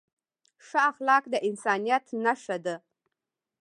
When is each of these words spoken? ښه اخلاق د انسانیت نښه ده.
ښه 0.65 0.79
اخلاق 0.91 1.23
د 1.33 1.35
انسانیت 1.47 2.05
نښه 2.23 2.57
ده. 2.65 2.75